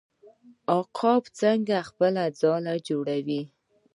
عقاب 0.73 1.23
څنګه 1.39 1.77
خپله 1.89 2.23
ځاله 2.39 2.75
جوړوي؟ 2.87 3.41